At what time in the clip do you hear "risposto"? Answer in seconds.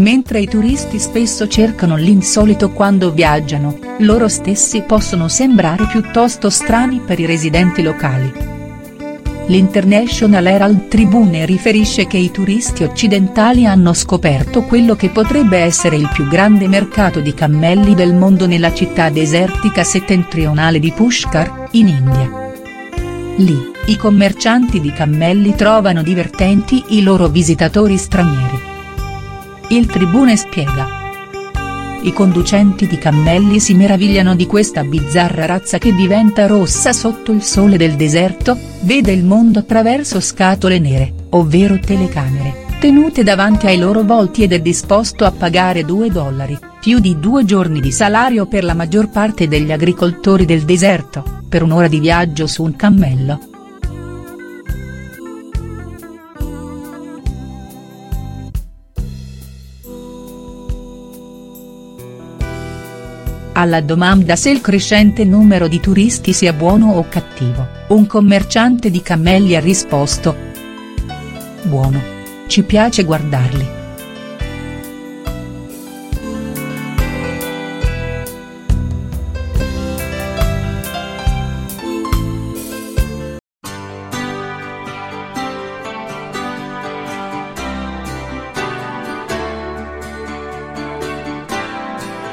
69.60-70.34